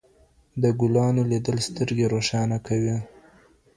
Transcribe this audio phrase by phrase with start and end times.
[0.61, 2.97] د ګلانو لیدل سترګې روښانه کوي.